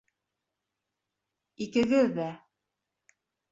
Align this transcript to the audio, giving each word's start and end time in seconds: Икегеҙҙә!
Икегеҙҙә! 1.67 2.27